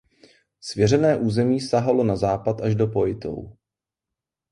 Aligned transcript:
Svěřené 0.59 1.17
území 1.17 1.61
sahalo 1.61 2.03
na 2.03 2.15
západ 2.15 2.61
až 2.61 2.75
do 2.75 2.87
Poitou. 2.87 3.57